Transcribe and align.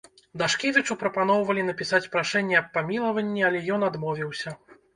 Дашкевічу 0.41 0.97
прапаноўвалі 1.01 1.67
напісаць 1.67 2.09
прашэнне 2.17 2.59
аб 2.63 2.73
памілаванні, 2.81 3.47
але 3.53 3.65
ён 3.79 3.89
адмовіўся. 3.93 4.59